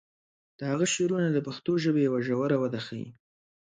د 0.57 0.59
هغه 0.71 0.85
شعرونه 0.93 1.29
د 1.31 1.39
پښتو 1.47 1.71
ژبې 1.83 2.01
یوه 2.07 2.19
ژوره 2.27 2.57
وده 2.59 2.79
ښیي. 2.85 3.07